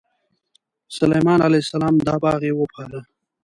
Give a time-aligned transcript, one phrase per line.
[0.97, 3.01] سلیمان علیه السلام دا باغ یې وپاله.